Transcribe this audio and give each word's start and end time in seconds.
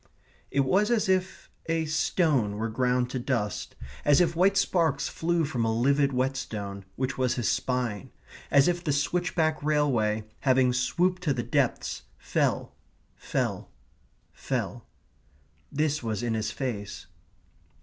It 0.49 0.61
was 0.61 0.89
as 0.89 1.07
if 1.07 1.47
a 1.67 1.85
stone 1.85 2.55
were 2.57 2.69
ground 2.69 3.11
to 3.11 3.19
dust; 3.19 3.75
as 4.03 4.19
if 4.19 4.35
white 4.35 4.57
sparks 4.57 5.07
flew 5.07 5.45
from 5.45 5.63
a 5.63 5.71
livid 5.71 6.11
whetstone, 6.11 6.85
which 6.95 7.19
was 7.19 7.35
his 7.35 7.47
spine; 7.51 8.09
as 8.49 8.67
if 8.67 8.83
the 8.83 8.93
switchback 8.93 9.61
railway, 9.61 10.23
having 10.39 10.73
swooped 10.73 11.21
to 11.21 11.35
the 11.35 11.43
depths, 11.43 12.01
fell, 12.17 12.73
fell, 13.15 13.69
fell. 14.33 14.87
This 15.71 16.01
was 16.01 16.23
in 16.23 16.33
his 16.33 16.49
face. 16.49 17.05